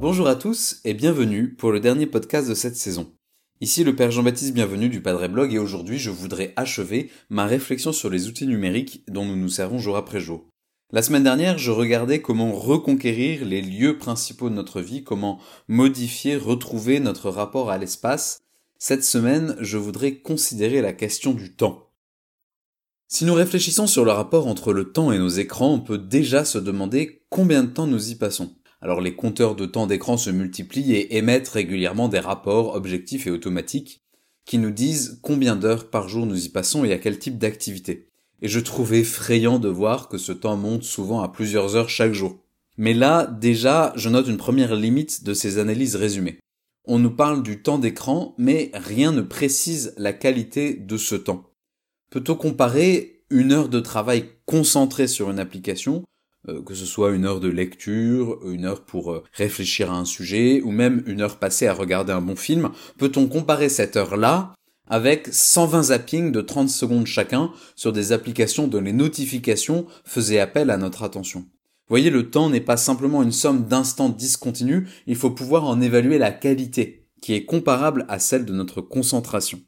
[0.00, 3.12] Bonjour à tous et bienvenue pour le dernier podcast de cette saison.
[3.60, 7.92] Ici le Père Jean-Baptiste Bienvenu du Padre Blog et aujourd'hui je voudrais achever ma réflexion
[7.92, 10.46] sur les outils numériques dont nous nous servons jour après jour.
[10.92, 16.36] La semaine dernière, je regardais comment reconquérir les lieux principaux de notre vie, comment modifier,
[16.36, 18.40] retrouver notre rapport à l'espace.
[18.78, 21.85] Cette semaine, je voudrais considérer la question du temps.
[23.08, 26.44] Si nous réfléchissons sur le rapport entre le temps et nos écrans, on peut déjà
[26.44, 28.56] se demander combien de temps nous y passons.
[28.80, 33.30] Alors les compteurs de temps d'écran se multiplient et émettent régulièrement des rapports objectifs et
[33.30, 34.02] automatiques
[34.44, 38.10] qui nous disent combien d'heures par jour nous y passons et à quel type d'activité
[38.42, 42.12] et je trouve effrayant de voir que ce temps monte souvent à plusieurs heures chaque
[42.12, 42.38] jour.
[42.76, 46.38] Mais là, déjà, je note une première limite de ces analyses résumées.
[46.84, 51.50] On nous parle du temps d'écran, mais rien ne précise la qualité de ce temps.
[52.16, 56.02] Peut-on comparer une heure de travail concentrée sur une application,
[56.48, 60.06] euh, que ce soit une heure de lecture, une heure pour euh, réfléchir à un
[60.06, 64.54] sujet, ou même une heure passée à regarder un bon film, peut-on comparer cette heure-là
[64.86, 70.70] avec 120 zappings de 30 secondes chacun sur des applications dont les notifications faisaient appel
[70.70, 71.44] à notre attention?
[71.86, 76.16] Voyez, le temps n'est pas simplement une somme d'instants discontinus, il faut pouvoir en évaluer
[76.16, 79.60] la qualité, qui est comparable à celle de notre concentration.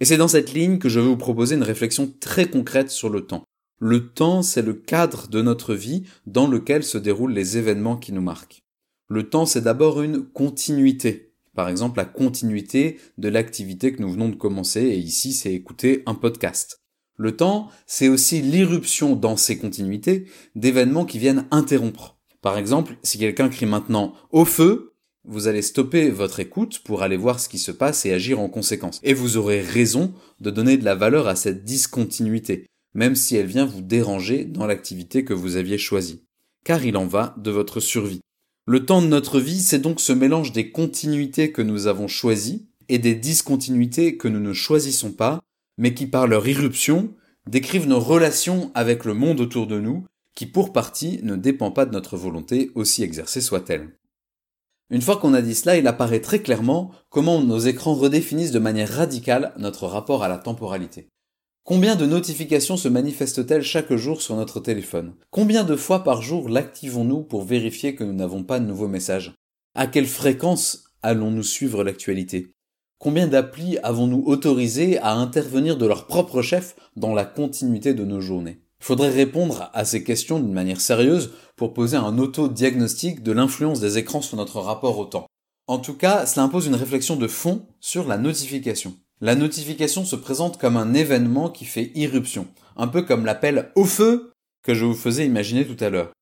[0.00, 3.10] Et c'est dans cette ligne que je vais vous proposer une réflexion très concrète sur
[3.10, 3.44] le temps.
[3.80, 8.12] Le temps, c'est le cadre de notre vie dans lequel se déroulent les événements qui
[8.12, 8.62] nous marquent.
[9.08, 14.28] Le temps, c'est d'abord une continuité, par exemple la continuité de l'activité que nous venons
[14.28, 16.82] de commencer, et ici c'est écouter un podcast.
[17.16, 22.16] Le temps, c'est aussi l'irruption dans ces continuités d'événements qui viennent interrompre.
[22.42, 24.94] Par exemple, si quelqu'un crie maintenant au feu,
[25.28, 28.48] vous allez stopper votre écoute pour aller voir ce qui se passe et agir en
[28.48, 28.98] conséquence.
[29.02, 33.46] Et vous aurez raison de donner de la valeur à cette discontinuité, même si elle
[33.46, 36.24] vient vous déranger dans l'activité que vous aviez choisie.
[36.64, 38.20] Car il en va de votre survie.
[38.66, 42.66] Le temps de notre vie, c'est donc ce mélange des continuités que nous avons choisies
[42.88, 45.40] et des discontinuités que nous ne choisissons pas,
[45.76, 47.12] mais qui par leur irruption
[47.46, 51.84] décrivent nos relations avec le monde autour de nous, qui pour partie ne dépend pas
[51.84, 53.97] de notre volonté, aussi exercée soit-elle.
[54.90, 58.58] Une fois qu'on a dit cela, il apparaît très clairement comment nos écrans redéfinissent de
[58.58, 61.08] manière radicale notre rapport à la temporalité.
[61.62, 65.14] Combien de notifications se manifestent-elles chaque jour sur notre téléphone?
[65.30, 69.34] Combien de fois par jour l'activons-nous pour vérifier que nous n'avons pas de nouveaux messages?
[69.74, 72.54] À quelle fréquence allons-nous suivre l'actualité?
[72.98, 78.22] Combien d'applis avons-nous autorisé à intervenir de leur propre chef dans la continuité de nos
[78.22, 78.62] journées?
[78.80, 83.98] Faudrait répondre à ces questions d'une manière sérieuse pour poser un auto-diagnostic de l'influence des
[83.98, 85.26] écrans sur notre rapport au temps.
[85.66, 88.94] En tout cas, cela impose une réflexion de fond sur la notification.
[89.20, 92.46] La notification se présente comme un événement qui fait irruption,
[92.76, 96.12] un peu comme l'appel au feu que je vous faisais imaginer tout à l'heure.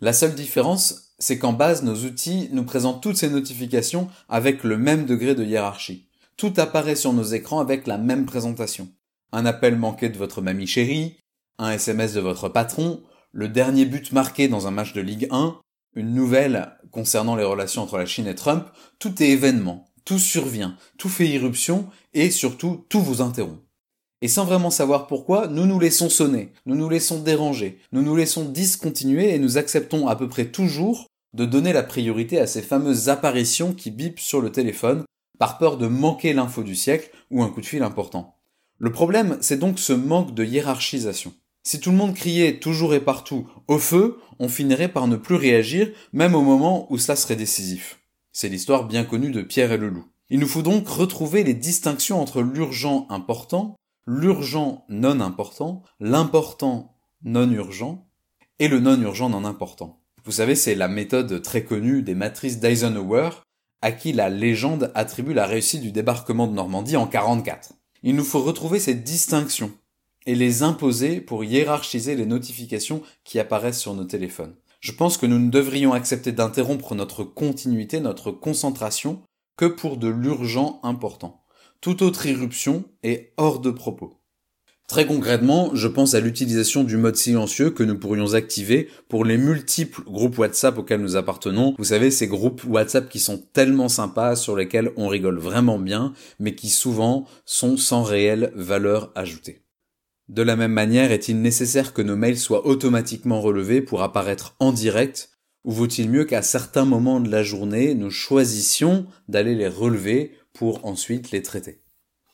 [0.00, 4.76] La seule différence, c'est qu'en base, nos outils nous présentent toutes ces notifications avec le
[4.76, 6.08] même degré de hiérarchie.
[6.36, 8.88] Tout apparaît sur nos écrans avec la même présentation.
[9.32, 11.16] Un appel manqué de votre mamie chérie,
[11.58, 13.02] un SMS de votre patron,
[13.32, 15.58] le dernier but marqué dans un match de Ligue 1,
[15.94, 18.66] une nouvelle concernant les relations entre la Chine et Trump,
[18.98, 23.62] tout est événement, tout survient, tout fait irruption et surtout tout vous interrompt.
[24.22, 28.16] Et sans vraiment savoir pourquoi, nous nous laissons sonner, nous nous laissons déranger, nous nous
[28.16, 32.62] laissons discontinuer et nous acceptons à peu près toujours de donner la priorité à ces
[32.62, 35.04] fameuses apparitions qui bipent sur le téléphone
[35.38, 38.36] par peur de manquer l'info du siècle ou un coup de fil important.
[38.78, 41.34] Le problème, c'est donc ce manque de hiérarchisation.
[41.66, 45.34] Si tout le monde criait toujours et partout au feu, on finirait par ne plus
[45.34, 47.98] réagir, même au moment où cela serait décisif.
[48.32, 50.04] C'est l'histoire bien connue de Pierre et le loup.
[50.30, 53.74] Il nous faut donc retrouver les distinctions entre l'urgent important,
[54.06, 56.94] l'urgent non important, l'important
[57.24, 58.06] non urgent
[58.60, 59.98] et le non urgent non important.
[60.24, 63.30] Vous savez, c'est la méthode très connue des matrices d'Eisenhower
[63.82, 67.72] à qui la légende attribue la réussite du débarquement de Normandie en 44.
[68.04, 69.72] Il nous faut retrouver ces distinctions
[70.26, 74.54] et les imposer pour hiérarchiser les notifications qui apparaissent sur nos téléphones.
[74.80, 79.22] Je pense que nous ne devrions accepter d'interrompre notre continuité, notre concentration,
[79.56, 81.42] que pour de l'urgent important.
[81.80, 84.20] Toute autre irruption est hors de propos.
[84.88, 89.36] Très concrètement, je pense à l'utilisation du mode silencieux que nous pourrions activer pour les
[89.36, 91.74] multiples groupes WhatsApp auxquels nous appartenons.
[91.76, 96.12] Vous savez, ces groupes WhatsApp qui sont tellement sympas, sur lesquels on rigole vraiment bien,
[96.38, 99.65] mais qui souvent sont sans réelle valeur ajoutée.
[100.28, 104.72] De la même manière, est-il nécessaire que nos mails soient automatiquement relevés pour apparaître en
[104.72, 105.30] direct,
[105.64, 110.84] ou vaut-il mieux qu'à certains moments de la journée, nous choisissions d'aller les relever pour
[110.84, 111.82] ensuite les traiter?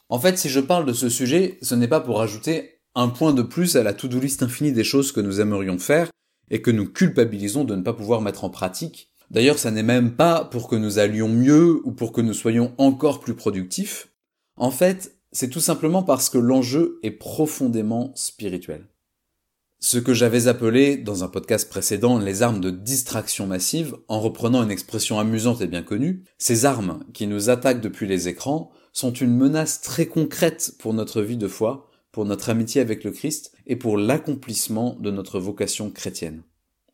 [0.09, 3.33] En fait, si je parle de ce sujet, ce n'est pas pour ajouter un point
[3.33, 6.11] de plus à la to-do list infinie des choses que nous aimerions faire
[6.51, 9.11] et que nous culpabilisons de ne pas pouvoir mettre en pratique.
[9.31, 12.75] D'ailleurs, ça n'est même pas pour que nous allions mieux ou pour que nous soyons
[12.77, 14.09] encore plus productifs.
[14.57, 18.87] En fait, c'est tout simplement parce que l'enjeu est profondément spirituel.
[19.81, 24.63] Ce que j'avais appelé, dans un podcast précédent, les armes de distraction massive, en reprenant
[24.63, 29.13] une expression amusante et bien connue, ces armes qui nous attaquent depuis les écrans sont
[29.13, 33.53] une menace très concrète pour notre vie de foi, pour notre amitié avec le Christ
[33.67, 36.45] et pour l'accomplissement de notre vocation chrétienne.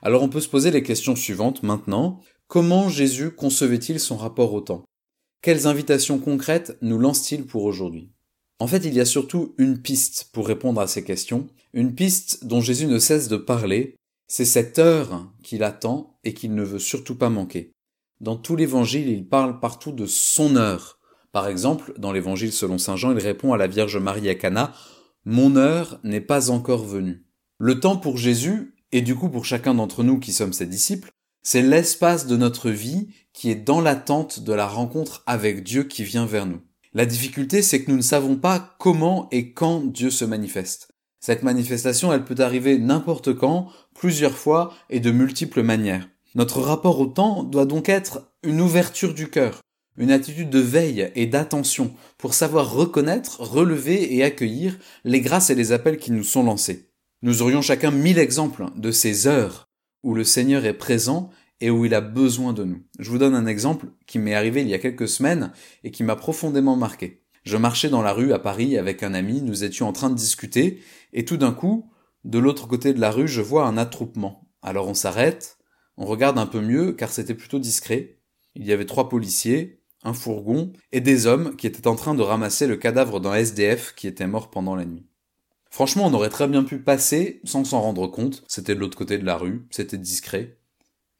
[0.00, 2.20] Alors on peut se poser les questions suivantes maintenant.
[2.46, 4.84] Comment Jésus concevait-il son rapport au temps?
[5.42, 8.10] Quelles invitations concrètes nous lance-t-il pour aujourd'hui?
[8.60, 12.44] En fait, il y a surtout une piste pour répondre à ces questions, une piste
[12.44, 13.94] dont Jésus ne cesse de parler,
[14.26, 17.72] c'est cette heure qu'il attend et qu'il ne veut surtout pas manquer.
[18.20, 20.98] Dans tout l'évangile, il parle partout de son heure.
[21.30, 24.74] Par exemple, dans l'évangile selon Saint Jean, il répond à la Vierge Marie à Cana,
[25.24, 27.24] Mon heure n'est pas encore venue.
[27.58, 31.10] Le temps pour Jésus, et du coup pour chacun d'entre nous qui sommes ses disciples,
[31.42, 36.02] c'est l'espace de notre vie qui est dans l'attente de la rencontre avec Dieu qui
[36.02, 36.60] vient vers nous.
[36.98, 40.88] La difficulté, c'est que nous ne savons pas comment et quand Dieu se manifeste.
[41.20, 46.08] Cette manifestation, elle peut arriver n'importe quand, plusieurs fois et de multiples manières.
[46.34, 49.60] Notre rapport au temps doit donc être une ouverture du cœur,
[49.96, 55.54] une attitude de veille et d'attention pour savoir reconnaître, relever et accueillir les grâces et
[55.54, 56.90] les appels qui nous sont lancés.
[57.22, 59.68] Nous aurions chacun mille exemples de ces heures
[60.02, 62.82] où le Seigneur est présent et où il a besoin de nous.
[62.98, 65.52] Je vous donne un exemple qui m'est arrivé il y a quelques semaines
[65.84, 67.22] et qui m'a profondément marqué.
[67.44, 70.14] Je marchais dans la rue à Paris avec un ami, nous étions en train de
[70.14, 70.82] discuter,
[71.12, 71.90] et tout d'un coup,
[72.24, 74.48] de l'autre côté de la rue, je vois un attroupement.
[74.60, 75.56] Alors on s'arrête,
[75.96, 78.18] on regarde un peu mieux, car c'était plutôt discret.
[78.54, 82.22] Il y avait trois policiers, un fourgon, et des hommes qui étaient en train de
[82.22, 85.06] ramasser le cadavre d'un SDF qui était mort pendant la nuit.
[85.70, 89.18] Franchement, on aurait très bien pu passer sans s'en rendre compte, c'était de l'autre côté
[89.18, 90.57] de la rue, c'était discret.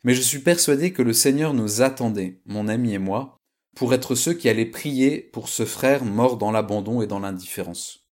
[0.08, 3.37] Mais je suis persuadé que le Seigneur nous attendait, mon ami et moi,
[3.76, 8.08] pour être ceux qui allaient prier pour ce frère mort dans l'abandon et dans l'indifférence.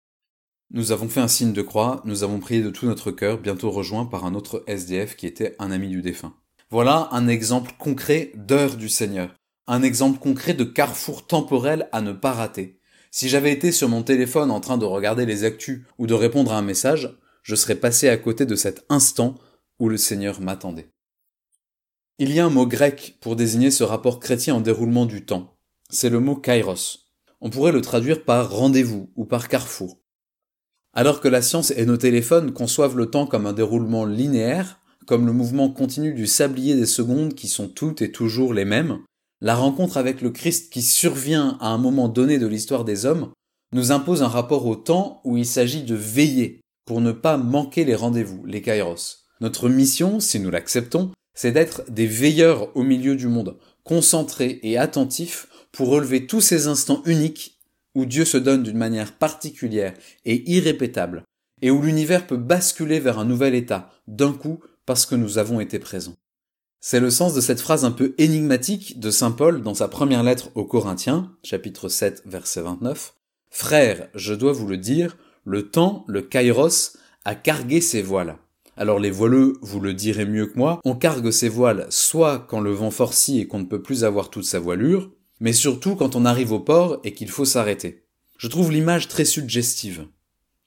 [0.72, 3.70] Nous avons fait un signe de croix, nous avons prié de tout notre cœur, bientôt
[3.70, 6.34] rejoint par un autre SDF qui était un ami du défunt.
[6.72, 9.36] Voilà un exemple concret d'heure du Seigneur,
[9.68, 12.80] un exemple concret de carrefour temporel à ne pas rater.
[13.12, 16.54] Si j'avais été sur mon téléphone en train de regarder les actus ou de répondre
[16.54, 19.36] à un message, je serais passé à côté de cet instant
[19.78, 20.93] où le Seigneur m'attendait.
[22.20, 25.58] Il y a un mot grec pour désigner ce rapport chrétien en déroulement du temps.
[25.90, 27.00] C'est le mot kairos.
[27.42, 29.98] On pourrait le traduire par rendez-vous ou par carrefour.
[30.94, 35.26] Alors que la science et nos téléphones conçoivent le temps comme un déroulement linéaire, comme
[35.26, 39.00] le mouvement continu du sablier des secondes qui sont toutes et toujours les mêmes,
[39.42, 43.32] la rencontre avec le Christ qui survient à un moment donné de l'histoire des hommes
[43.74, 47.86] nous impose un rapport au temps où il s'agit de veiller pour ne pas manquer
[47.86, 49.26] les rendez-vous, les kairos.
[49.42, 54.78] Notre mission, si nous l'acceptons, c'est d'être des veilleurs au milieu du monde, concentrés et
[54.78, 57.60] attentifs pour relever tous ces instants uniques
[57.96, 59.94] où Dieu se donne d'une manière particulière
[60.26, 61.24] et irrépétable,
[61.62, 65.60] et où l'univers peut basculer vers un nouvel état, d'un coup, parce que nous avons
[65.60, 66.16] été présents.
[66.82, 70.24] C'est le sens de cette phrase un peu énigmatique de Saint Paul dans sa première
[70.24, 73.14] lettre aux Corinthiens, chapitre 7, verset 29.
[73.50, 75.16] Frères, je dois vous le dire,
[75.46, 78.38] le temps, le kairos, a cargué ses voiles.
[78.76, 82.60] Alors les voileux vous le direz mieux que moi, on cargue ses voiles soit quand
[82.60, 86.16] le vent forcit et qu'on ne peut plus avoir toute sa voilure, mais surtout quand
[86.16, 88.04] on arrive au port et qu'il faut s'arrêter.
[88.38, 90.08] Je trouve l'image très suggestive.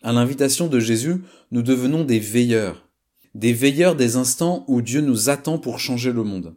[0.03, 1.17] À l'invitation de Jésus,
[1.51, 2.89] nous devenons des veilleurs,
[3.35, 6.55] des veilleurs des instants où Dieu nous attend pour changer le monde.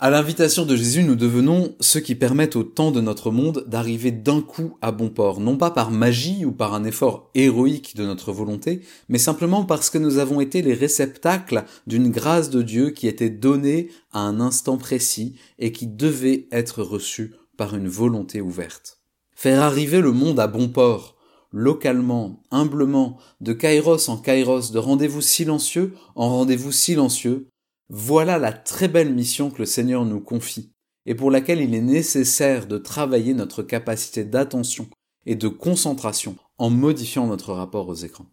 [0.00, 4.12] À l'invitation de Jésus, nous devenons ceux qui permettent au temps de notre monde d'arriver
[4.12, 8.06] d'un coup à bon port, non pas par magie ou par un effort héroïque de
[8.06, 12.90] notre volonté, mais simplement parce que nous avons été les réceptacles d'une grâce de Dieu
[12.90, 18.40] qui était donnée à un instant précis et qui devait être reçue par une volonté
[18.40, 19.00] ouverte.
[19.34, 21.16] Faire arriver le monde à bon port,
[21.50, 27.48] localement, humblement, de kairos en kairos, de rendez-vous silencieux en rendez-vous silencieux,
[27.88, 30.72] voilà la très belle mission que le Seigneur nous confie,
[31.06, 34.88] et pour laquelle il est nécessaire de travailler notre capacité d'attention
[35.26, 38.26] et de concentration en modifiant notre rapport aux écrans.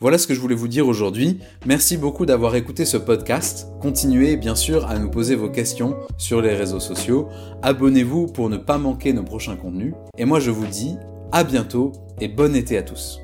[0.00, 1.40] Voilà ce que je voulais vous dire aujourd'hui.
[1.66, 3.66] Merci beaucoup d'avoir écouté ce podcast.
[3.80, 7.26] Continuez bien sûr à nous poser vos questions sur les réseaux sociaux.
[7.62, 9.94] Abonnez-vous pour ne pas manquer nos prochains contenus.
[10.16, 10.94] Et moi je vous dis
[11.32, 13.18] à bientôt et bon été à tous.